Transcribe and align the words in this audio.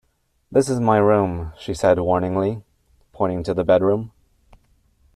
"This 0.51 0.67
is 0.67 0.79
my 0.79 0.97
room," 0.97 1.53
she 1.59 1.75
said 1.75 1.99
warningly, 1.99 2.63
pointing 3.11 3.43
to 3.43 3.53
the 3.53 3.63
bedroom. 3.63 4.11